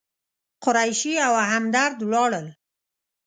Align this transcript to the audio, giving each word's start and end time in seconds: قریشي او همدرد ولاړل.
قریشي 0.63 1.13
او 1.27 1.33
همدرد 1.51 1.97
ولاړل. 2.03 2.47